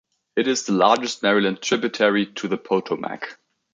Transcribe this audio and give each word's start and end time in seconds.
It 0.35 0.47
is 0.47 0.63
the 0.63 0.71
largest 0.73 1.21
Maryland 1.21 1.61
tributary 1.61 2.25
to 2.25 2.47
the 2.47 2.57
Potomac. 2.57 3.37